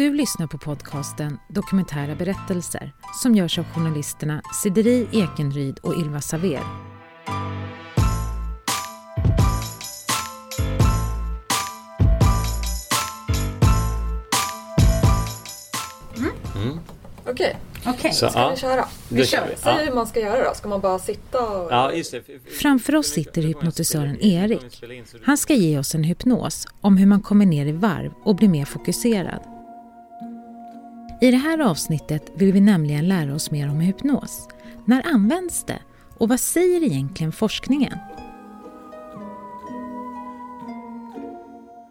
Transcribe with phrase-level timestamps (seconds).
[0.00, 6.62] Du lyssnar på podcasten Dokumentära berättelser som görs av journalisterna Sideri Ekenryd och Ylva Saver.
[16.56, 16.78] Mm.
[17.26, 17.56] Okej,
[17.86, 18.84] Okej, Så, ska ja, vi köra?
[19.08, 19.56] då kör vi.
[19.56, 19.84] Säg Ja.
[19.84, 20.54] hur man ska göra då.
[20.54, 21.72] Ska man bara sitta och...
[21.72, 22.22] Ja, just det.
[22.60, 24.82] Framför oss sitter hypnotisören Erik.
[25.24, 28.48] Han ska ge oss en hypnos om hur man kommer ner i varv och blir
[28.48, 29.59] mer fokuserad.
[31.22, 34.48] I det här avsnittet vill vi nämligen lära oss mer om hypnos.
[34.84, 35.78] När används det?
[36.18, 37.98] Och vad säger egentligen forskningen?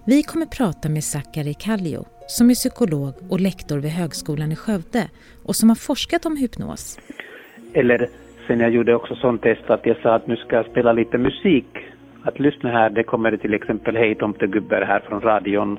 [0.05, 5.03] Vi kommer prata med Sakari Kallio som är psykolog och lektor vid Högskolan i Skövde
[5.45, 6.99] och som har forskat om hypnos.
[7.73, 8.09] Eller
[8.47, 11.17] sen jag gjorde också sånt test att jag sa att nu ska jag spela lite
[11.17, 11.77] musik.
[12.23, 15.77] Att lyssna här, det kommer till exempel Hej tomtegubbar här från radion.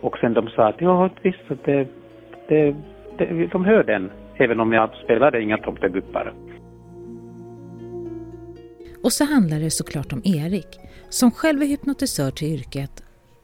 [0.00, 1.88] Och sen de sa att ja visst, att det,
[2.48, 2.76] det,
[3.18, 4.10] det, de hör den.
[4.36, 6.34] Även om jag spelade inga tomtegubbar.
[9.02, 13.02] Och så handlar det såklart om Erik, som själv är hypnotisör till yrket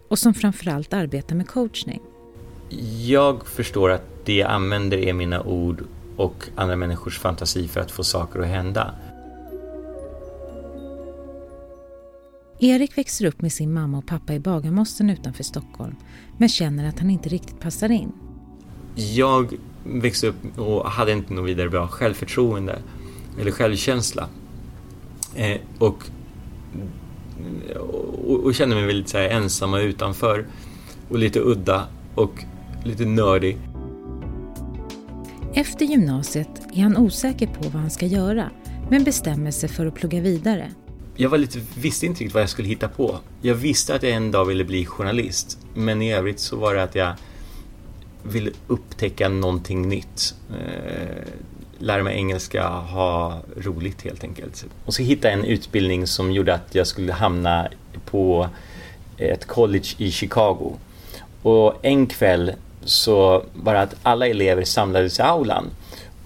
[0.09, 2.01] och som framförallt arbetar med coachning.
[3.07, 5.83] Jag förstår att det jag använder är mina ord
[6.17, 8.95] och andra människors fantasi för att få saker att hända.
[12.61, 15.97] Erik växer upp med sin mamma och pappa i Bagarmossen utanför Stockholm,
[16.39, 18.13] men känner att han inte riktigt passar in.
[18.99, 22.79] Jag växte upp och hade inte något vidare bra självförtroende
[23.41, 24.29] eller självkänsla.
[25.35, 26.05] Eh, och,
[28.27, 30.47] och, och kände mig väldigt så här ensam och utanför
[31.09, 32.45] och lite udda och
[32.85, 33.59] lite nördig.
[35.55, 38.51] Efter gymnasiet är han osäker på vad han ska göra,
[38.91, 40.73] men bestämmer sig för att plugga vidare.
[41.17, 43.19] Jag var lite, visste inte riktigt vad jag skulle hitta på.
[43.43, 46.83] Jag visste att jag en dag ville bli journalist, men i övrigt så var det
[46.83, 47.15] att jag
[48.23, 50.35] vill upptäcka någonting nytt.
[50.51, 51.33] Eh,
[51.79, 54.65] lära mig engelska, ha roligt helt enkelt.
[54.85, 57.69] Och så hittade jag en utbildning som gjorde att jag skulle hamna
[58.05, 58.49] på
[59.19, 60.73] ett college i Chicago.
[61.43, 62.53] Och en kväll
[62.85, 65.71] så var det att alla elever samlades i aulan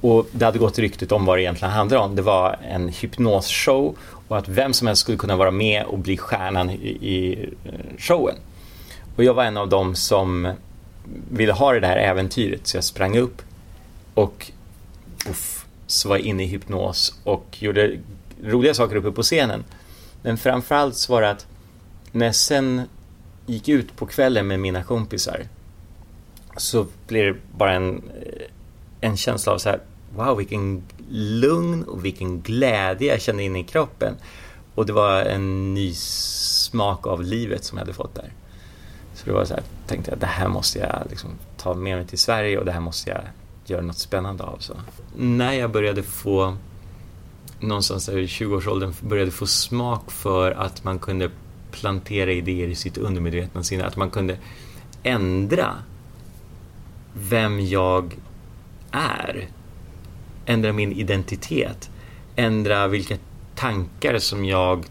[0.00, 2.16] och det hade gått ryktet om vad det egentligen handlade om.
[2.16, 3.96] Det var en hypnosshow
[4.28, 7.72] och att vem som helst skulle kunna vara med och bli stjärnan i, i eh,
[7.98, 8.34] showen.
[9.16, 10.52] Och jag var en av dem som
[11.30, 13.42] ville ha det här äventyret så jag sprang upp
[14.14, 14.50] och
[15.30, 17.98] uff, så var jag inne i hypnos och gjorde
[18.42, 19.64] roliga saker uppe på scenen.
[20.22, 21.46] Men framförallt så var det att
[22.12, 22.82] när jag sen
[23.46, 25.46] gick ut på kvällen med mina kompisar
[26.56, 28.46] så blev det bara en, eh,
[29.00, 29.80] en känsla av så här
[30.16, 34.14] wow vilken lugn och vilken glädje jag kände in i kroppen.
[34.74, 38.32] Och det var en ny smak av livet som jag hade fått där.
[39.22, 42.06] Så det var så här, tänkte jag det här måste jag liksom ta med mig
[42.06, 43.20] till Sverige och det här måste jag
[43.66, 44.56] göra något spännande av.
[44.58, 44.74] Så.
[45.16, 46.56] När jag började få
[47.60, 51.30] någonstans i 20-årsåldern började få smak för att man kunde
[51.70, 54.36] plantera idéer i sitt undermedvetna sinne, att man kunde
[55.02, 55.74] ändra
[57.14, 58.16] vem jag
[58.90, 59.48] är.
[60.46, 61.90] Ändra min identitet.
[62.36, 63.16] Ändra vilka
[63.54, 64.84] tankar som jag,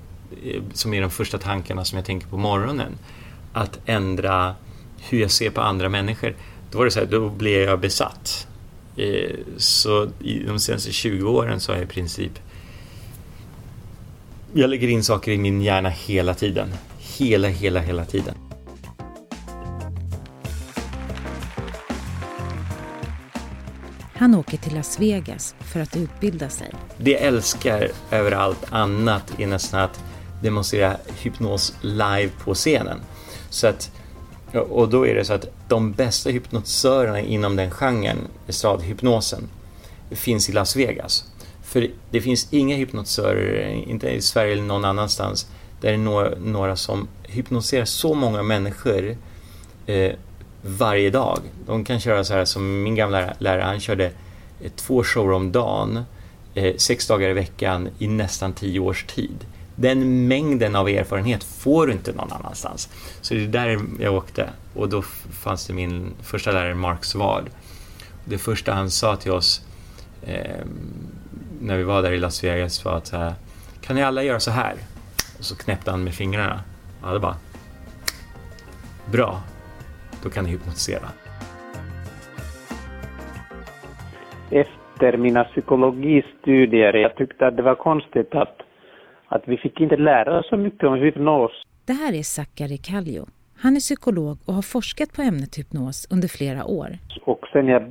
[0.43, 2.97] eh, som är de första tankarna som jag tänker på morgonen.
[3.53, 4.55] Att ändra
[4.99, 6.35] hur jag ser på andra människor.
[6.71, 8.47] Då var det så här, då blev jag besatt.
[9.57, 12.39] Så i de senaste 20 åren så har jag i princip
[14.53, 16.73] jag lägger in saker i min hjärna hela tiden.
[16.97, 18.35] Hela, hela, hela tiden.
[24.13, 26.71] Han åker till Las Vegas för att utbilda sig.
[26.97, 30.03] Det jag älskar över allt annat är nästan att
[30.41, 32.99] demonstrera hypnos live på scenen.
[33.51, 33.91] Så att,
[34.53, 38.17] och då är det så att de bästa hypnotisörerna inom den genren,
[38.47, 39.49] estradhypnosen,
[40.11, 41.25] finns i Las Vegas.
[41.63, 45.47] För det finns inga hypnotisörer, inte i Sverige eller någon annanstans,
[45.81, 49.17] där det är några, några som hypnotiserar så många människor
[49.85, 50.11] eh,
[50.61, 51.39] varje dag.
[51.65, 54.05] De kan köra så här som min gamla lärare, han körde
[54.61, 56.03] eh, två shower om dagen,
[56.53, 59.45] eh, sex dagar i veckan i nästan tio års tid.
[59.81, 62.89] Den mängden av erfarenhet får du inte någon annanstans.
[63.21, 65.01] Så det är där jag åkte och då
[65.43, 67.43] fanns det min första lärare Mark Svard.
[68.25, 69.65] Det första han sa till oss
[70.23, 70.65] eh,
[71.61, 73.33] när vi var där i Las Vegas var att här,
[73.81, 74.75] kan ni alla göra så här?
[75.37, 76.61] Och så knäppte han med fingrarna.
[77.03, 77.35] Ja, det bara
[79.11, 79.41] bra,
[80.23, 81.07] då kan ni hypnotisera.
[84.51, 88.60] Efter mina psykologistudier, jag tyckte att det var konstigt att,
[89.33, 91.51] att vi fick inte lära oss så mycket om hypnos.
[91.87, 93.23] Det här är Sakari Kallio.
[93.63, 96.89] Han är psykolog och har forskat på ämnet hypnos under flera år.
[97.31, 97.83] Och sen jag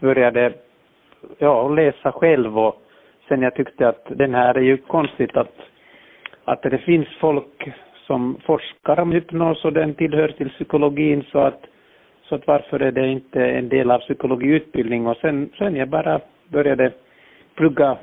[0.00, 0.52] började
[1.38, 2.74] ja, läsa själv och
[3.28, 5.56] sen jag tyckte att den här är ju konstigt att,
[6.44, 7.72] att det finns folk
[8.06, 11.62] som forskar om hypnos och den tillhör till psykologin så att,
[12.28, 16.20] så att varför är det inte en del av psykologiutbildning och sen, sen jag bara
[16.48, 16.92] började
[17.54, 17.98] plugga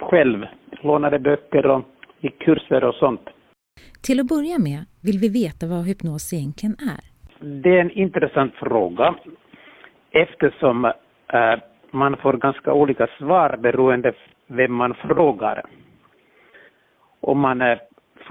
[0.00, 0.46] själv,
[0.82, 1.82] lånade böcker och
[2.20, 3.20] gick kurser och sånt.
[4.02, 7.02] Till att börja med vill vi veta vad hypnos egentligen är.
[7.62, 9.14] Det är en intressant fråga
[10.10, 10.92] eftersom äh,
[11.90, 14.12] man får ganska olika svar beroende
[14.46, 15.62] vem man frågar.
[17.20, 17.78] Om man äh,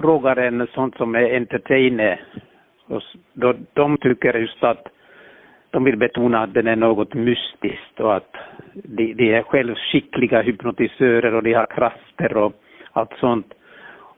[0.00, 2.24] frågar en sånt som är entertainer,
[3.32, 4.86] då de tycker just att
[5.70, 8.36] de vill betona att den är något mystiskt och att
[8.74, 12.52] de, de är själv skickliga hypnotisörer och de har krafter och
[12.92, 13.54] allt sånt.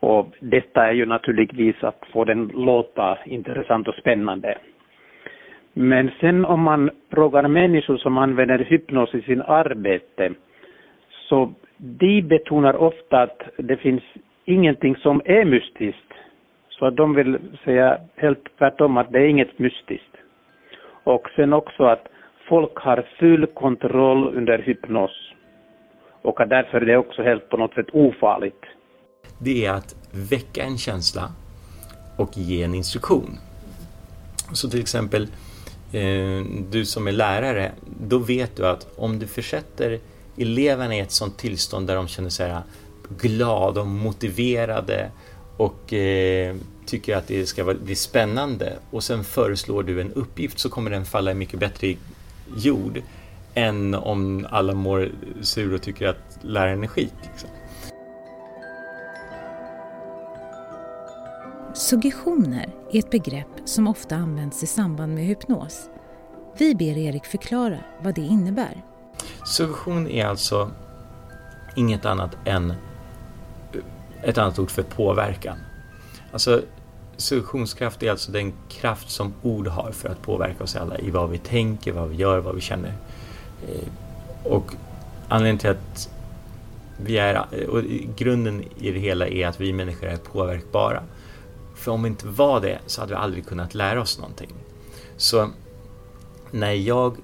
[0.01, 4.59] Och detta är ju naturligtvis att få den låta intressant och spännande.
[5.73, 10.33] Men sen om man frågar människor som använder hypnos i sin arbete
[11.29, 14.03] så de betonar ofta att det finns
[14.45, 16.13] ingenting som är mystiskt.
[16.69, 20.17] Så att de vill säga helt tvärtom att det är inget mystiskt.
[21.05, 22.07] Och sen också att
[22.49, 25.11] folk har full kontroll under hypnos.
[26.23, 28.65] Och att därför är det också helt på något sätt ofarligt.
[29.39, 29.95] Det är att
[30.31, 31.23] väcka en känsla
[32.19, 33.39] och ge en instruktion.
[34.53, 35.23] Så till exempel,
[35.93, 39.99] eh, du som är lärare, då vet du att om du försätter
[40.39, 42.55] eleverna i ett sånt tillstånd där de känner sig
[43.19, 45.11] glada och motiverade
[45.57, 50.71] och eh, tycker att det ska bli spännande och sen föreslår du en uppgift så
[50.71, 51.99] kommer den falla mycket bättre i
[52.57, 53.03] jord
[53.55, 55.11] än om alla mår
[55.43, 57.15] sur och tycker att läraren är skit.
[57.23, 57.49] Liksom.
[61.75, 65.89] Suggestioner är ett begrepp som ofta används i samband med hypnos.
[66.59, 68.83] Vi ber Erik förklara vad det innebär.
[69.45, 70.71] Suggestion är alltså
[71.77, 72.75] inget annat än
[74.23, 75.57] ett annat ord för påverkan.
[76.33, 76.63] Alltså,
[77.17, 81.31] suggestionskraft är alltså den kraft som ord har för att påverka oss alla i vad
[81.31, 82.95] vi tänker, vad vi gör, vad vi känner.
[83.69, 83.89] Eh,
[84.45, 84.73] och
[85.29, 86.11] anledningen till att
[86.97, 87.83] vi är, eh, och
[88.17, 91.03] grunden i det hela är att vi människor är påverkbara.
[91.75, 94.53] För om vi inte var det så hade vi aldrig kunnat lära oss någonting.
[95.17, 95.51] Så
[96.51, 97.17] när jag,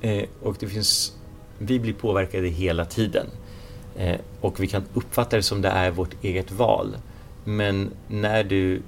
[0.00, 1.16] eh, och det finns,
[1.58, 3.26] vi blir påverkade hela tiden.
[4.40, 6.96] Och vi kan uppfatta det som det är vårt eget val.
[7.44, 8.82] Men när du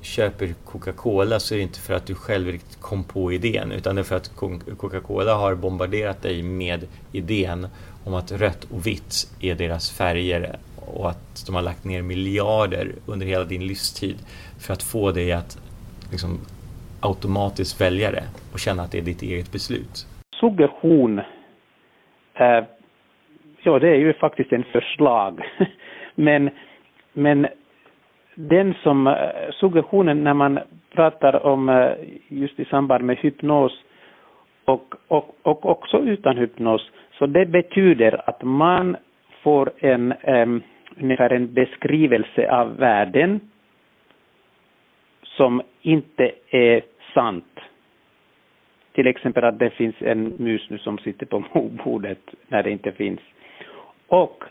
[0.00, 3.94] köper Coca-Cola så är det inte för att du själv riktigt kom på idén utan
[3.94, 4.36] det är för att
[4.76, 7.66] Coca-Cola har bombarderat dig med idén
[8.04, 12.92] om att rött och vitt är deras färger och att de har lagt ner miljarder
[13.06, 14.16] under hela din livstid
[14.66, 15.58] för att få dig att
[16.10, 16.38] liksom,
[17.00, 20.06] automatiskt välja det och känna att det är ditt eget beslut.
[20.40, 21.18] Suggestion,
[22.34, 22.64] eh,
[23.62, 25.40] ja det är ju faktiskt en förslag.
[26.14, 26.50] men,
[27.12, 27.46] men
[28.48, 29.14] den som, eh,
[29.52, 30.58] suggestionen när man
[30.92, 31.92] pratar om eh,
[32.28, 33.72] just i samband med hypnos
[34.64, 38.96] och, och, och också utan hypnos, så det betyder att man
[39.42, 40.62] får en um,
[41.00, 43.40] ungefär en beskrivelse av världen
[45.22, 46.82] som inte är
[47.14, 47.60] sant.
[48.92, 51.42] Till exempel att det finns en mus nu som sitter på
[51.84, 53.20] bordet när det inte finns.
[54.06, 54.44] Och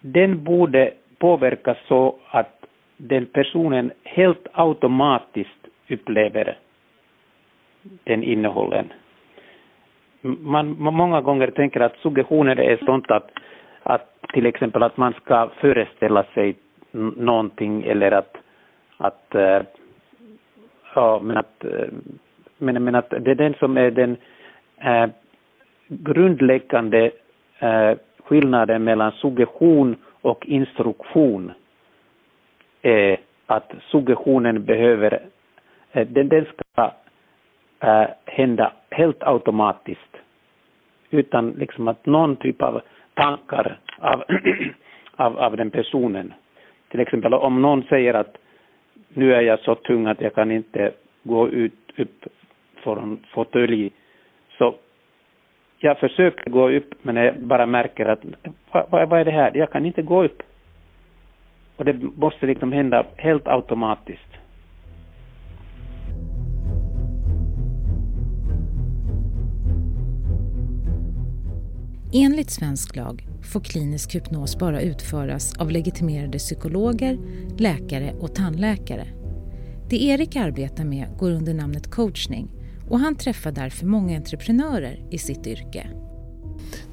[0.00, 2.61] den borde påverkas så att
[3.08, 6.58] den personen helt automatiskt upplever
[8.04, 8.92] den innehållen.
[10.20, 13.30] Man, man många gånger tänker att suggestioner är sånt att,
[13.82, 16.56] att till exempel att man ska föreställa sig
[17.16, 18.36] någonting eller att,
[18.96, 19.62] att äh,
[20.94, 21.88] ja, men att, äh,
[22.58, 24.16] men, men att det är den som är den
[24.76, 25.06] äh,
[25.88, 27.10] grundläggande
[27.58, 27.92] äh,
[28.24, 31.52] skillnaden mellan suggestion och instruktion
[32.82, 35.22] är att suggestionen behöver,
[35.92, 36.92] eh, den, den ska
[37.80, 40.16] eh, hända helt automatiskt
[41.10, 42.80] utan liksom att någon typ av
[43.14, 44.24] tankar av,
[45.16, 46.34] av, av den personen.
[46.88, 48.36] Till exempel om någon säger att
[49.08, 52.26] nu är jag så tung att jag kan inte gå ut upp
[52.82, 53.92] från fåtölj.
[54.58, 54.74] Så
[55.78, 58.20] jag försöker gå upp men jag bara märker att
[58.70, 59.50] vad, vad är det här?
[59.54, 60.42] Jag kan inte gå upp.
[61.76, 64.32] Och det måste liksom hända helt automatiskt.
[72.14, 77.18] Enligt svensk lag får klinisk hypnos bara utföras av legitimerade psykologer,
[77.58, 79.06] läkare och tandläkare.
[79.90, 82.48] Det Erik arbetar med går under namnet coachning
[82.90, 85.86] och han träffar därför många entreprenörer i sitt yrke.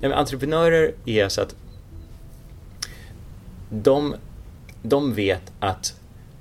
[0.01, 1.55] Ja, entreprenörer är så att
[3.69, 4.15] de,
[4.81, 5.95] de vet att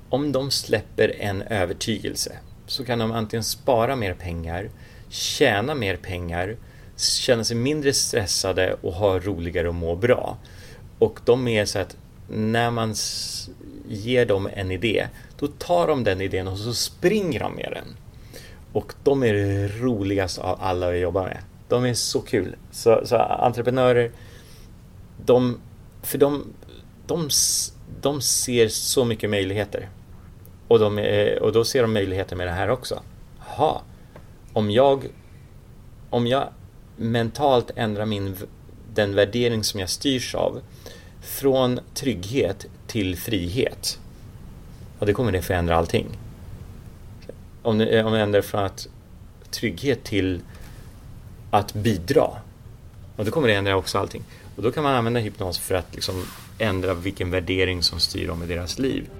[0.09, 4.71] om de släpper en övertygelse så kan de antingen spara mer pengar,
[5.09, 6.57] tjäna mer pengar,
[6.97, 10.37] känna sig mindre stressade och ha roligare och må bra.
[10.99, 11.97] Och de är så att
[12.29, 12.95] när man
[13.89, 15.07] ger dem en idé,
[15.39, 17.97] då tar de den idén och så springer de med den.
[18.73, 21.39] Och de är det roligaste av alla att jobba med.
[21.69, 22.57] De är så kul.
[22.71, 24.11] Så, så entreprenörer,
[25.25, 25.61] de,
[26.03, 26.45] för de,
[27.07, 27.29] de,
[28.01, 29.89] de ser så mycket möjligheter.
[30.69, 33.03] Och, de är, och då ser de möjligheter med det här också.
[33.39, 33.81] Jaha,
[34.53, 35.07] om jag,
[36.11, 36.49] om jag
[36.97, 38.37] mentalt ändrar min,
[38.95, 40.61] den värdering som jag styrs av
[41.21, 43.99] från trygghet till frihet.
[44.99, 46.07] Och det kommer det förändra allting.
[47.63, 48.89] Om, eh, om jag ändrar från att
[49.51, 50.41] trygghet till
[51.51, 52.31] att bidra.
[53.17, 54.25] Och då kommer det ändra också allting.
[54.57, 56.25] Och då kan man använda hypnos för att liksom
[56.59, 59.11] ändra vilken värdering som styr dem i deras liv.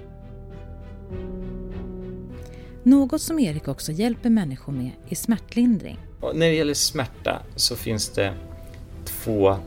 [2.83, 5.97] Något som Erik också hjälper människor med är smärtlindring.
[6.19, 8.33] Och när det gäller smärta så finns det
[9.05, 9.57] två...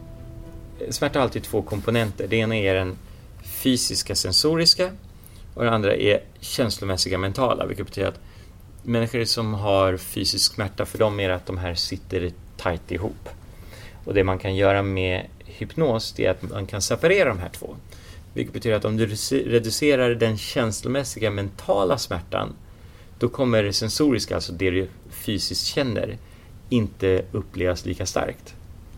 [0.91, 2.27] Smärta har alltid två komponenter.
[2.29, 2.97] Det ena är den
[3.43, 4.91] fysiska sensoriska
[5.55, 8.21] och det andra är känslomässiga mentala, vilket betyder att
[8.83, 13.29] människor som har fysisk smärta, för dem är det att de här sitter tajt ihop.
[14.05, 15.27] Och det man kan göra med
[15.59, 17.77] hypnos, det är att man kan separera de här två.
[18.35, 22.53] Vilket betyder att om du reducerar den känslomässiga mentala smärtan,
[23.19, 26.19] då kommer det sensoriska, alltså det du fysiskt känner,
[26.69, 28.55] inte upplevas lika starkt.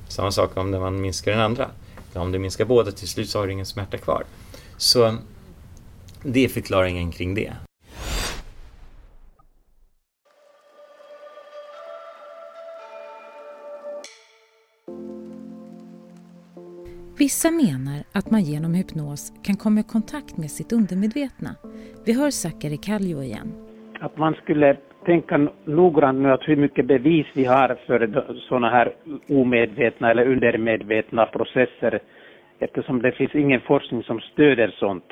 [0.08, 1.70] Samma sak om man minskar den andra.
[2.12, 4.24] Om du minskar båda, till slut så har du ingen smärta kvar.
[4.76, 5.16] Så
[6.22, 7.52] det är förklaringen kring det.
[17.24, 21.50] Vissa menar att man genom hypnos kan komma i kontakt med sitt undermedvetna.
[22.06, 23.48] Vi hör Sakari Kallio igen.
[24.00, 27.98] Att man skulle tänka noggrant nu att hur mycket bevis vi har för
[28.48, 28.94] sådana här
[29.28, 32.00] omedvetna eller undermedvetna processer
[32.58, 35.10] eftersom det finns ingen forskning som stöder sånt.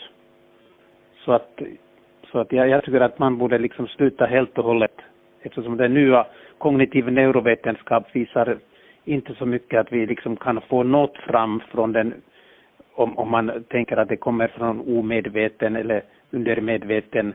[1.24, 1.52] Så att,
[2.32, 4.96] så att jag, jag tycker att man borde liksom sluta helt och hållet
[5.42, 6.26] eftersom den nya
[6.58, 8.58] kognitiv neurovetenskap visar
[9.04, 12.14] inte så mycket att vi liksom kan få något fram från den
[12.94, 17.34] om, om man tänker att det kommer från omedveten eller undermedveten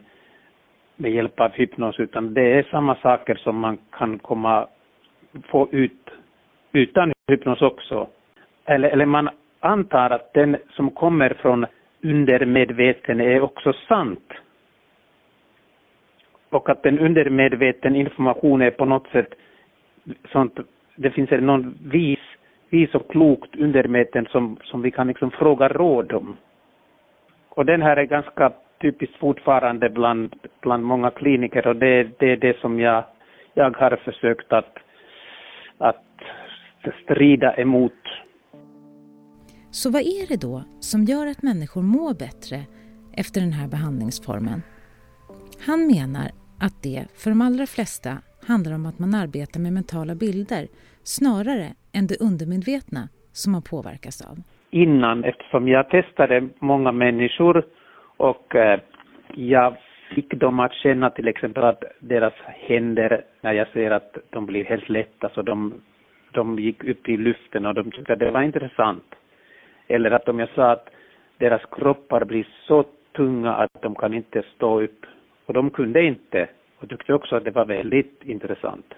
[0.95, 4.67] med hjälp av hypnos, utan det är samma saker som man kan komma
[5.43, 6.09] få ut
[6.71, 8.07] utan hypnos också.
[8.65, 11.65] Eller, eller man antar att den som kommer från
[12.03, 14.33] undermedveten är också sant.
[16.49, 19.33] Och att den undermedveten information är på något sätt
[20.31, 20.59] sånt,
[20.97, 22.19] det finns någon vis,
[22.69, 26.37] vis och klokt undermedveten som, som vi kan liksom fråga råd om.
[27.49, 32.37] Och den här är ganska typiskt fortfarande bland, bland många kliniker och det, det är
[32.37, 33.03] det som jag,
[33.53, 34.77] jag har försökt att,
[35.77, 36.03] att
[37.03, 37.93] strida emot.
[39.71, 42.57] Så vad är det då som gör att människor mår bättre
[43.13, 44.61] efter den här behandlingsformen?
[45.65, 46.27] Han menar
[46.59, 50.63] att det för de allra flesta handlar om att man arbetar med mentala bilder
[51.03, 54.37] snarare än det undermedvetna som man påverkas av.
[54.69, 57.65] Innan, eftersom jag testade många människor
[58.17, 58.79] och eh,
[59.35, 59.77] jag
[60.15, 64.65] fick dem att känna till exempel att deras händer, när jag ser att de blir
[64.65, 65.73] helt lätta, så de,
[66.31, 69.15] de gick upp i luften och de tyckte att det var intressant.
[69.87, 70.89] Eller att om jag sa att
[71.37, 72.83] deras kroppar blir så
[73.15, 75.05] tunga att de kan inte stå upp.
[75.45, 76.47] Och de kunde inte
[76.79, 78.93] och tyckte också att det var väldigt intressant.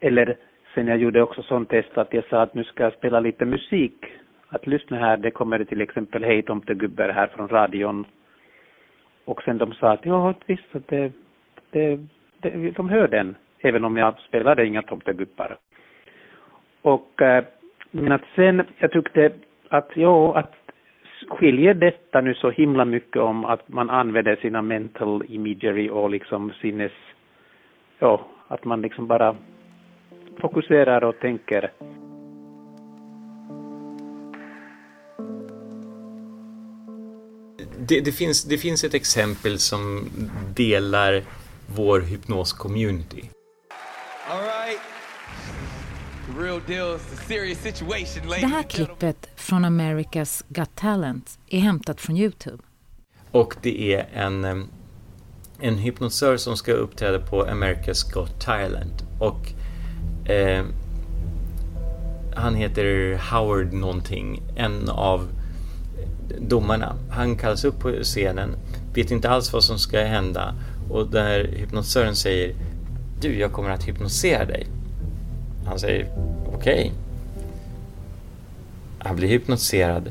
[0.00, 0.36] Eller
[0.74, 3.44] sen jag gjorde också sånt test att jag sa att nu ska jag spela lite
[3.44, 4.04] musik
[4.48, 8.06] att lyssna här, det kommer till exempel Hej tomtegubbar här från radion.
[9.24, 11.12] Och sen de sa att ja, visst, att det,
[11.70, 11.98] det,
[12.40, 15.56] det, de hör den, även om jag spelade inga tomtegubbar.
[16.82, 17.44] Och eh,
[17.90, 19.32] men att sen, jag tyckte
[19.68, 20.63] att ja, att
[21.28, 26.52] skiljer detta nu så himla mycket om att man använder sina mental imagery och liksom
[26.60, 26.92] sinnes,
[27.98, 29.36] ja, att man liksom bara
[30.40, 31.70] fokuserar och tänker
[37.88, 40.10] det, det, finns, det finns ett exempel som
[40.56, 41.22] delar
[41.76, 43.30] vår hypnos-community.
[48.40, 52.62] Det här klippet från America's Got Talent är hämtat från Youtube.
[53.30, 54.68] Och det är en,
[55.60, 59.04] en hypnotisör som ska uppträda på America's Got Talent.
[59.20, 59.52] Och
[60.30, 60.64] eh,
[62.34, 65.28] han heter Howard någonting, en av
[66.40, 66.96] domarna.
[67.10, 68.56] Han kallas upp på scenen,
[68.94, 70.54] vet inte alls vad som ska hända
[70.90, 72.54] och där hypnotisören säger
[73.20, 74.66] Du, jag kommer att hypnotisera dig.
[75.66, 76.08] Han säger
[76.46, 76.56] okej.
[76.56, 76.90] Okay.
[78.98, 80.10] Han blir hypnotiserad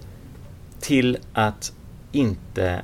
[0.80, 1.74] till att
[2.12, 2.82] inte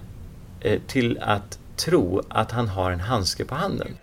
[0.61, 3.97] eh, till att tro att han har en handske på handen.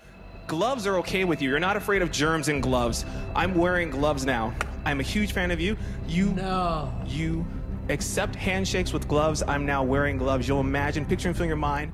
[0.49, 1.53] Gloves are okay with you.
[1.53, 3.07] You're not afraid of germs in gloves.
[3.35, 4.53] I'm wearing gloves now.
[4.85, 5.77] I'm a huge fan of you.
[6.09, 6.89] You no.
[7.09, 7.45] you
[7.89, 9.43] accept handshakes with gloves.
[9.43, 10.49] I'm now wearing gloves.
[10.49, 11.93] You'll imagine, picture and feel in your mind.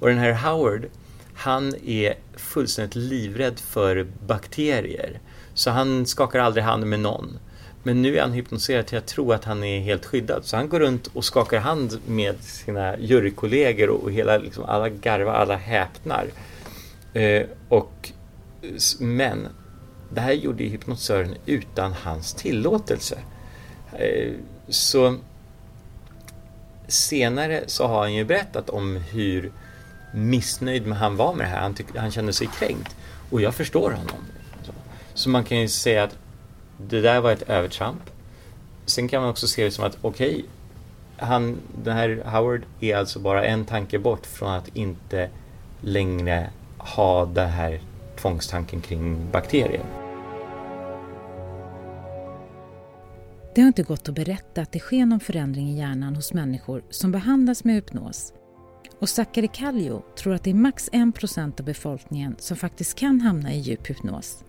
[0.00, 0.90] Och den här Howard,
[1.34, 5.20] han är fullständigt livrädd för bakterier.
[5.54, 7.38] Så han skakar aldrig hand med någon.
[7.82, 10.44] Men nu är han hypnotiserad till att tro att han är helt skyddad.
[10.44, 15.32] Så han går runt och skakar hand med sina jurykollegor och hela, liksom, alla garvar,
[15.34, 16.26] alla häpnar.
[17.12, 18.12] Eh, och,
[19.00, 19.48] men
[20.10, 23.18] det här gjorde hypnotisören utan hans tillåtelse.
[23.92, 24.32] Eh,
[24.68, 25.16] så
[26.88, 29.52] senare så har han ju berättat om hur
[30.14, 31.60] missnöjd han var med det här.
[31.60, 32.96] Han, tyck, han kände sig kränkt.
[33.30, 34.24] Och jag förstår honom.
[35.24, 36.18] Så man kan ju säga att
[36.78, 38.10] det där var ett övertramp.
[38.86, 40.44] Sen kan man också se det som att okej,
[41.18, 41.54] okay,
[41.84, 45.30] den här Howard är alltså bara en tanke bort från att inte
[45.80, 47.80] längre ha den här
[48.16, 49.84] tvångstanken kring bakterier.
[53.54, 56.84] Det har inte gått att berätta att det sker någon förändring i hjärnan hos människor
[56.90, 58.32] som behandlas med hypnos.
[58.98, 63.52] Och Sakari Kallio tror att det är max 1% av befolkningen som faktiskt kan hamna
[63.52, 64.44] i djup hypnos.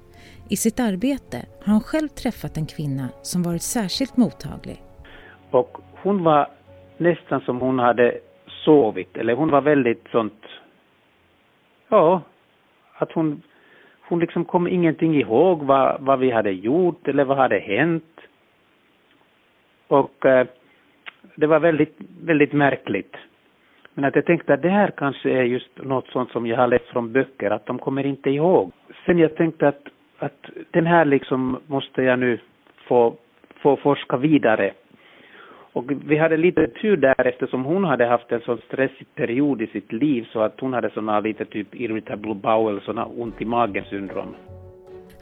[0.50, 4.82] I sitt arbete har han själv träffat en kvinna som varit särskilt mottaglig.
[5.52, 6.48] Och hon var
[6.98, 10.44] nästan som hon hade sovit, eller hon var väldigt sånt,
[11.90, 12.22] ja,
[12.98, 13.42] att hon,
[14.08, 18.20] hon liksom kom ingenting ihåg vad, vad vi hade gjort eller vad hade hänt.
[19.88, 20.48] Och eh,
[21.36, 23.16] det var väldigt, väldigt märkligt.
[23.94, 26.68] Men att jag tänkte att det här kanske är just något sånt som jag har
[26.68, 28.72] läst från böcker, att de kommer inte ihåg.
[29.06, 29.84] Sen jag tänkte att
[30.20, 32.40] att den här liksom måste jag nu
[32.88, 33.16] få,
[33.62, 34.74] få forska vidare.
[35.74, 39.68] Och vi hade lite tur där eftersom hon hade haft en sån stressig period i
[39.68, 43.84] sitt liv så att hon hade såna lite typ irritable bowel, såna ont i magen
[43.90, 44.36] syndrom.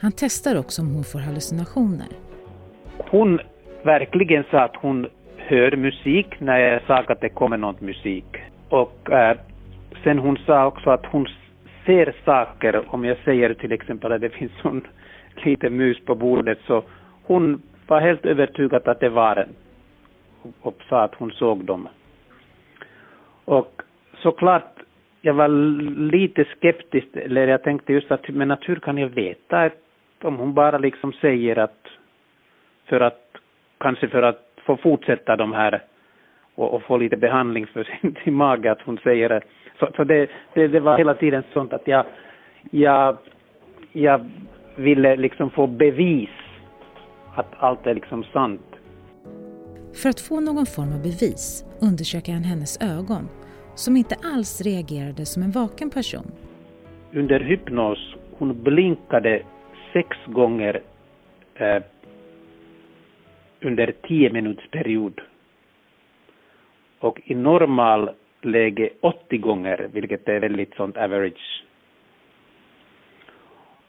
[0.01, 2.07] Han testar också om hon får hallucinationer.
[2.97, 3.39] Hon
[3.83, 8.25] verkligen sa att hon hör musik när jag sa att det kommer någon musik.
[8.69, 9.37] Och äh,
[10.03, 11.27] sen hon sa också att hon
[11.85, 14.87] ser saker, om jag säger till exempel att det finns en
[15.43, 16.83] liten mus på bordet, så
[17.23, 19.49] hon var helt övertygad att det var en
[20.61, 21.87] och sa att hon såg dem.
[23.45, 23.81] Och
[24.17, 24.79] såklart,
[25.21, 25.47] jag var
[26.11, 29.69] lite skeptisk, eller jag tänkte just att men natur kan jag veta
[30.21, 31.87] om hon bara liksom säger att
[32.85, 33.37] för att,
[33.77, 35.81] kanske för att få fortsätta de här
[36.55, 37.87] och, och få lite behandling för
[38.23, 39.43] sin mage, att hon säger att
[39.79, 42.05] så, så det, det, det, var hela tiden sånt att jag,
[42.71, 43.17] jag,
[43.91, 44.29] jag
[44.75, 46.29] ville liksom få bevis
[47.35, 48.61] att allt är liksom sant.
[50.01, 53.29] För att få någon form av bevis undersöker han hennes ögon
[53.75, 56.31] som inte alls reagerade som en vaken person.
[57.13, 59.41] Under hypnos, hon blinkade
[59.93, 60.81] sex gånger
[61.55, 61.83] eh,
[63.61, 65.21] under tio minuters period.
[66.99, 68.09] Och i normal
[68.45, 71.63] läge 80 gånger, vilket är väldigt sånt average.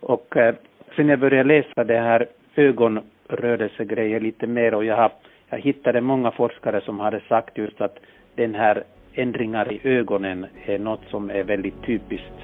[0.01, 0.55] Och eh,
[0.97, 5.13] sen jag började läsa det här ögonrörelsegrejer lite mer och jag, har,
[5.49, 7.99] jag hittade många forskare som hade sagt just att
[8.35, 12.39] den här ändringar i ögonen är något som är väldigt typiskt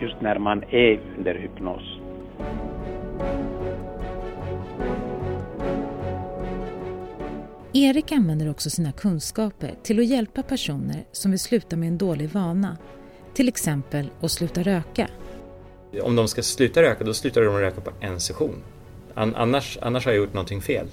[0.00, 1.97] just när man är under hypnos.
[7.72, 12.30] Erik använder också sina kunskaper till att hjälpa personer som vill sluta med en dålig
[12.30, 12.76] vana.
[13.34, 15.08] Till exempel att sluta röka.
[16.02, 18.62] Om de ska sluta röka, då slutar de röka på en session.
[19.14, 20.86] Annars, annars har jag gjort någonting fel.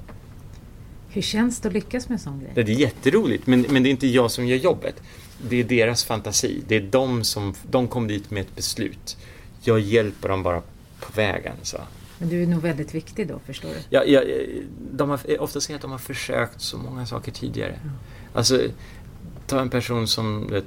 [1.10, 2.52] Hur känns det att lyckas med en sån grej?
[2.56, 5.02] Det är jätteroligt, men, men det är inte jag som gör jobbet.
[5.50, 6.64] Det är deras fantasi.
[6.68, 9.18] Det är de som de kom dit med ett beslut.
[9.62, 10.62] Jag hjälper dem bara
[11.00, 11.54] på vägen.
[11.62, 11.78] Så.
[12.18, 13.76] Men du är nog väldigt viktig då, förstår du?
[13.90, 14.22] Ja, ja,
[14.92, 17.80] de har, ofta säger att de har försökt så många saker tidigare.
[17.84, 17.90] Ja.
[18.34, 18.62] Alltså,
[19.48, 20.64] ta en person som är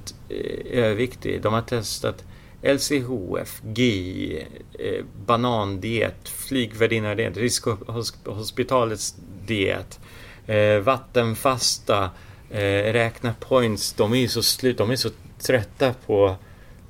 [0.70, 1.42] överviktig.
[1.42, 2.24] De har testat
[2.62, 4.46] LCHF, GI,
[4.78, 9.14] eh, banandiet, flygvärdinna-diet, riskhospitalets
[9.46, 10.00] diet,
[10.46, 12.10] eh, vattenfasta,
[12.50, 13.92] eh, räkna points.
[13.92, 16.36] De är ju så slut, de är så trötta på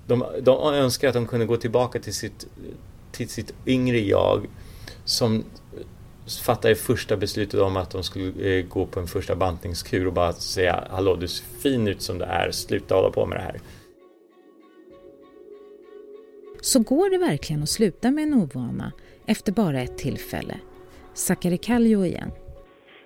[0.07, 2.47] de, de önskar att de kunde gå tillbaka till sitt,
[3.12, 4.47] till sitt yngre jag
[5.05, 5.44] som
[6.47, 10.33] fattade första beslutet om att de skulle eh, gå på en första bantningskur och bara
[10.33, 13.57] säga Hallå, du ser fin ut som du är, sluta hålla på med det här.
[16.61, 18.92] Så går det verkligen att sluta med en ovana
[19.27, 20.55] efter bara ett tillfälle?
[21.14, 22.31] Sakari Kallio igen.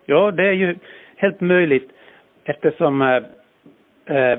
[0.07, 0.79] Ja, det är ju
[1.17, 1.89] helt möjligt
[2.45, 4.39] eftersom äh,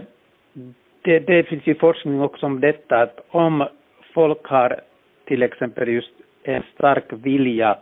[1.03, 3.67] det, det, finns ju forskning också om detta att om
[4.13, 4.81] folk har
[5.25, 6.11] till exempel just
[6.43, 7.77] en stark vilja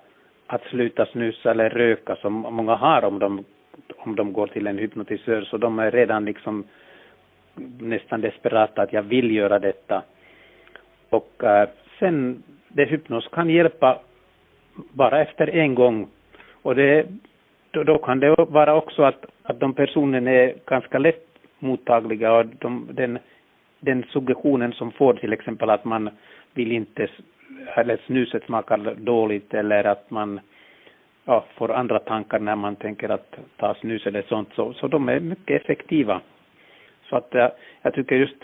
[0.47, 3.43] att sluta snusa eller röka som många har om de,
[3.97, 6.63] om de går till en hypnotisör så de är redan liksom
[7.79, 10.03] nästan desperata att jag vill göra detta.
[11.09, 13.99] Och äh, sen det hypnos kan hjälpa
[14.75, 16.07] bara efter en gång
[16.61, 17.05] och det,
[17.71, 21.27] då, då kan det vara också att, att de personerna är ganska lätt
[21.59, 23.19] mottagliga och de, den,
[23.79, 26.09] den suggestionen som får till exempel att man
[26.53, 27.07] vill inte,
[27.75, 30.39] eller snuset smakar dåligt eller att man
[31.25, 35.09] ja, får andra tankar när man tänker att ta snus eller sånt, så, så de
[35.09, 36.21] är mycket effektiva.
[37.09, 38.43] Så att jag, jag tycker just,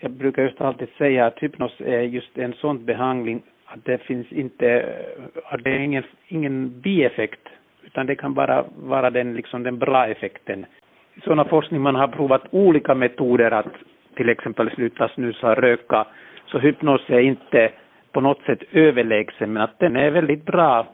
[0.00, 4.32] jag brukar just alltid säga att hypnos är just en sån behandling att det finns
[4.32, 7.48] inte, eh, att det är ingen, ingen bieffekt,
[7.84, 10.66] utan det kan bara vara den, liksom den bra effekten.
[11.14, 13.72] I sådana forskning man har provat olika metoder att
[14.14, 16.06] till exempel sluta snusa och röka,
[16.46, 17.72] så hypnos är inte
[18.12, 20.86] på något sätt överlägsen, men att den är väldigt bra,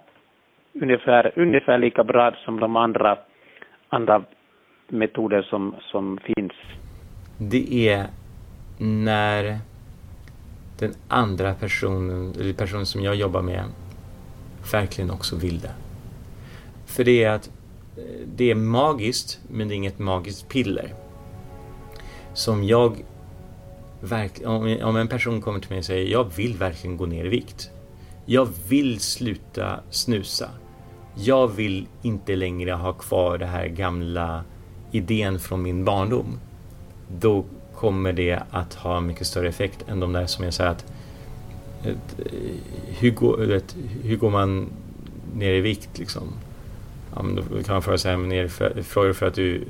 [0.82, 3.18] ungefär, ungefär lika bra som de andra,
[3.88, 4.24] andra
[4.88, 6.52] metoder som, som finns.
[7.38, 8.06] Det är
[8.78, 9.58] när
[10.78, 13.64] den andra personen, eller personen som jag jobbar med,
[14.72, 15.74] verkligen också vill det.
[16.86, 17.46] För det är att
[17.96, 20.88] eh, det är magiskt, men det är inget magiskt piller.
[22.32, 22.96] Som jag
[24.82, 27.70] om en person kommer till mig och säger jag vill verkligen gå ner i vikt.
[28.26, 30.48] Jag vill sluta snusa.
[31.14, 34.44] Jag vill inte längre ha kvar den här gamla
[34.90, 36.40] idén från min barndom.
[37.18, 40.84] Då kommer det att ha mycket större effekt än de där som jag säger att
[42.86, 44.68] hur går, vet, hur går man
[45.34, 46.28] ner i vikt liksom?
[47.14, 49.62] Ja, men då kan man fråga sig, ner för, frågar du för att du eh,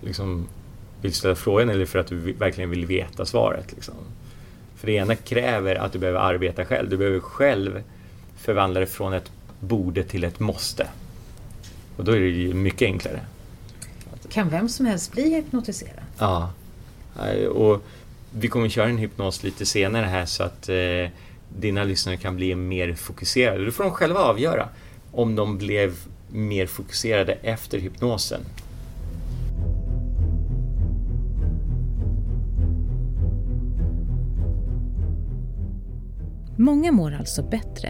[0.00, 0.46] liksom
[1.00, 3.72] vill ställa frågan eller för att du verkligen vill veta svaret?
[3.72, 3.94] Liksom?
[4.76, 6.90] För det ena kräver att du behöver arbeta själv.
[6.90, 7.82] Du behöver själv
[8.36, 10.86] förvandla det från ett borde till ett måste.
[11.96, 13.20] Och då är det ju mycket enklare.
[14.28, 16.04] Kan vem som helst bli hypnotiserad?
[16.18, 16.52] Ja.
[17.50, 17.82] Och
[18.30, 21.10] vi kommer köra en hypnos lite senare här så att eh,
[21.48, 23.64] dina lyssnare kan bli mer fokuserade.
[23.64, 24.68] Då får de själva avgöra
[25.12, 25.96] om de blev
[26.28, 28.40] mer fokuserade efter hypnosen.
[36.60, 37.88] Många mår alltså bättre,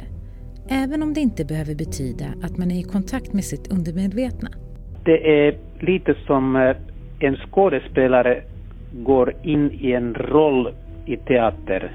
[0.70, 4.48] även om det inte behöver betyda att man är i kontakt med sitt undermedvetna.
[5.04, 6.76] Det är lite som eh,
[7.18, 8.42] en skådespelare
[8.92, 10.74] går in i en roll
[11.07, 11.92] i teater.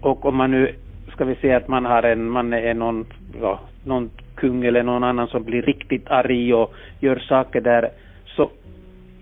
[0.00, 0.74] Och om man nu,
[1.12, 3.06] ska vi säga att man har en, man är någon,
[3.40, 7.90] ja, någon kung eller någon annan som blir riktigt arg och gör saker där,
[8.36, 8.50] så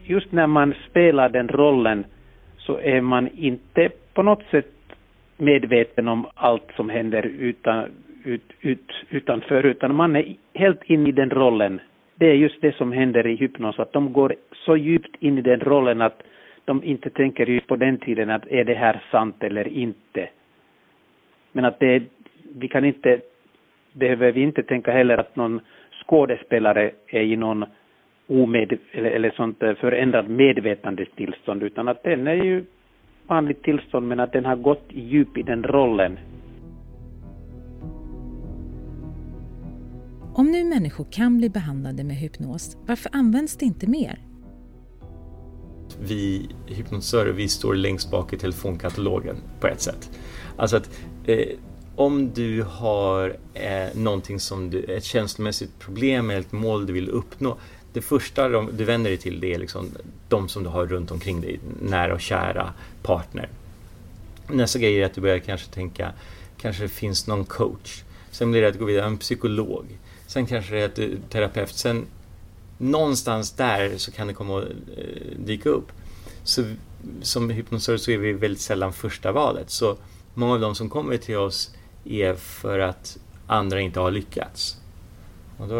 [0.04, 2.04] just när man spelar den rollen
[2.58, 4.73] så är man inte på något sätt
[5.36, 7.84] medveten om allt som händer utan,
[8.24, 11.80] ut, ut, utanför, utan man är helt in i den rollen.
[12.16, 15.42] Det är just det som händer i hypnos, att de går så djupt in i
[15.42, 16.22] den rollen att
[16.64, 20.28] de inte tänker just på den tiden att är det här sant eller inte.
[21.52, 22.02] Men att det,
[22.56, 23.20] vi kan inte,
[23.92, 25.60] behöver vi inte tänka heller att någon
[26.06, 27.64] skådespelare är i någon
[28.26, 32.64] omed, eller, eller sånt eh, förändrat medvetandetillstånd, utan att den är ju
[33.26, 36.18] vanligt tillstånd men att den har gått djup i den rollen.
[40.36, 44.18] Om nu människor kan bli behandlade med hypnos, varför används det inte mer?
[46.00, 50.18] Vi hypnotisörer, vi står längst bak i telefonkatalogen på ett sätt.
[50.56, 51.46] Alltså att eh,
[51.96, 57.08] om du har eh, någonting som du, ett känslomässigt problem eller ett mål du vill
[57.08, 57.58] uppnå,
[57.94, 59.90] det första du vänder dig till det är liksom
[60.28, 63.48] de som du har runt omkring dig, nära och kära partner.
[64.46, 66.12] Nästa grej är att du börjar kanske tänka,
[66.58, 68.02] kanske det finns någon coach.
[68.30, 69.98] Sen blir det att gå vidare, en psykolog.
[70.26, 71.72] Sen kanske det är att du, terapeut.
[71.72, 72.06] Sen
[72.78, 75.92] någonstans där så kan det komma att eh, dyka upp.
[76.44, 76.64] Så
[77.22, 79.70] som hypnotisörer så är vi väldigt sällan första valet.
[79.70, 79.96] Så
[80.34, 84.76] många av de som kommer till oss är för att andra inte har lyckats.
[85.58, 85.74] Och då,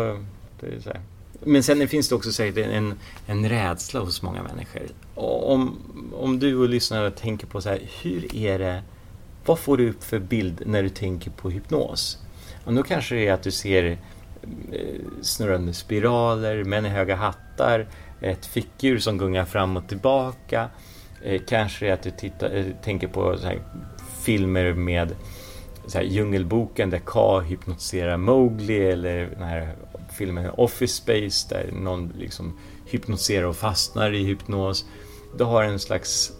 [0.60, 1.00] då är det så här,
[1.46, 2.94] men sen finns det också säkert en,
[3.26, 4.82] en rädsla hos många människor.
[5.14, 5.78] Om,
[6.14, 8.82] om du och lyssnare tänker på så här, hur är det,
[9.46, 12.18] vad får du upp för bild när du tänker på hypnos?
[12.64, 13.98] Och då kanske det är att du ser
[14.72, 14.78] eh,
[15.22, 17.86] snurrande spiraler, män i höga hattar,
[18.20, 20.68] ett fickdjur som gungar fram och tillbaka.
[21.22, 23.38] Eh, kanske att du tittar, eh, tänker på
[24.22, 25.14] filmer med
[25.86, 29.74] så här, Djungelboken där Ka hypnotiserar Mowgli eller den här
[30.14, 34.84] filmen Office Space där någon liksom hypnotiserar och fastnar i hypnos.
[35.38, 36.32] Du har en slags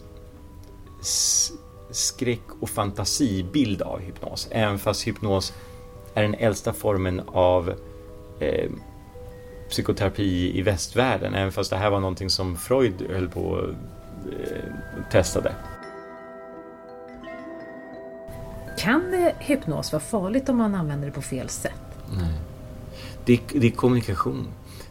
[1.90, 4.48] skräck och fantasibild av hypnos.
[4.50, 5.52] Även fast hypnos
[6.14, 7.74] är den äldsta formen av
[8.40, 8.70] eh,
[9.68, 11.34] psykoterapi i västvärlden.
[11.34, 15.54] Även fast det här var någonting som Freud höll på och eh, testade.
[18.78, 21.98] Kan det, hypnos vara farligt om man använder det på fel sätt?
[22.16, 22.40] Nej.
[23.26, 24.46] Det, det är kommunikation.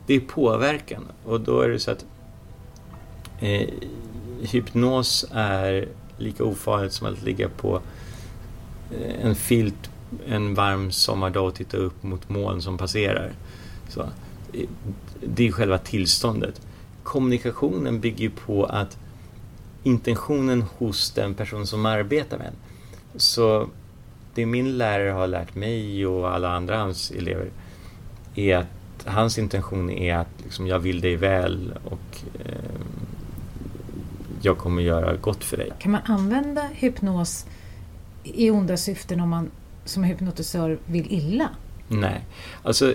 [0.07, 1.03] Det är påverkan.
[1.25, 2.05] Och då är det så att
[3.39, 3.69] eh,
[4.41, 7.81] hypnos är lika ofarligt som att ligga på
[8.91, 9.89] eh, en filt
[10.27, 13.31] en varm sommardag och titta upp mot moln som passerar.
[13.89, 14.01] Så,
[14.53, 14.67] eh,
[15.19, 16.61] det är själva tillståndet.
[17.03, 18.97] Kommunikationen bygger på att
[19.83, 22.53] intentionen hos den person som arbetar med en.
[23.19, 23.69] Så
[24.33, 27.49] det min lärare har lärt mig och alla andra hans elever
[28.35, 28.67] är att
[29.05, 32.81] hans intention är att liksom, jag vill dig väl och eh,
[34.41, 35.71] jag kommer göra gott för dig.
[35.79, 37.45] Kan man använda hypnos
[38.23, 39.51] i onda syften om man
[39.85, 41.49] som hypnotisör vill illa?
[41.87, 42.25] Nej,
[42.63, 42.93] alltså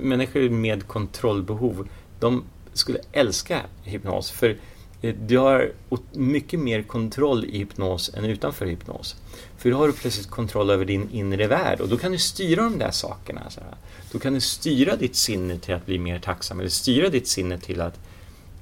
[0.00, 1.88] människor med kontrollbehov
[2.20, 4.56] de skulle älska hypnos för
[5.02, 5.72] Eh, du har
[6.12, 9.16] mycket mer kontroll i hypnos än utanför hypnos.
[9.58, 12.62] För då har du plötsligt kontroll över din inre värld och då kan du styra
[12.62, 13.50] de där sakerna.
[13.50, 13.74] Så här.
[14.12, 17.58] Då kan du styra ditt sinne till att bli mer tacksam eller styra ditt sinne
[17.58, 17.98] till att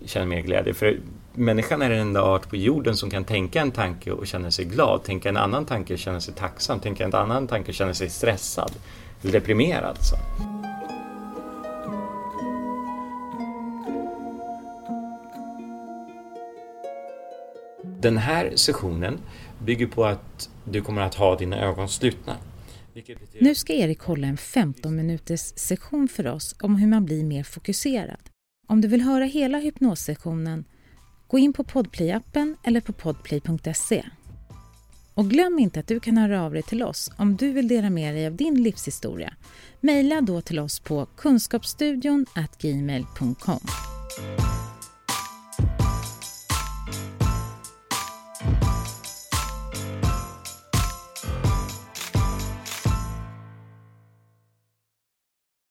[0.05, 0.75] känna mer glädje.
[0.75, 1.01] För
[1.35, 4.65] människan är den enda art på jorden som kan tänka en tanke och känna sig
[4.65, 7.95] glad, tänka en annan tanke och känna sig tacksam, tänka en annan tanke och känna
[7.95, 8.73] sig stressad
[9.23, 9.97] eller deprimerad.
[10.01, 10.48] Så.
[18.01, 19.19] Den här sessionen
[19.65, 22.37] bygger på att du kommer att ha dina ögon slutna.
[23.41, 27.43] Nu ska Erik hålla en 15 minuters session för oss om hur man blir mer
[27.43, 28.21] fokuserad.
[28.67, 30.65] Om du vill höra hela hypnossessionen,
[31.27, 34.05] gå in på Podplay-appen eller på podplay.se.
[35.15, 37.91] Och glöm inte att du kan höra av dig till oss om du vill dela
[37.91, 39.35] med dig av din livshistoria.
[39.81, 42.27] Maila då till oss på kunskapsstudion
[42.59, 43.61] gmail.com.